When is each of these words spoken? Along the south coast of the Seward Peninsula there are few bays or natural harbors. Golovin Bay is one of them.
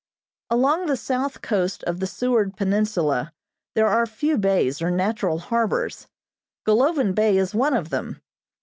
Along 0.49 0.87
the 0.87 0.97
south 0.97 1.43
coast 1.43 1.83
of 1.83 1.99
the 1.99 2.07
Seward 2.07 2.57
Peninsula 2.57 3.31
there 3.75 3.85
are 3.87 4.07
few 4.07 4.39
bays 4.39 4.81
or 4.81 4.89
natural 4.89 5.37
harbors. 5.37 6.07
Golovin 6.65 7.13
Bay 7.13 7.37
is 7.37 7.53
one 7.53 7.75
of 7.75 7.89
them. 7.91 8.19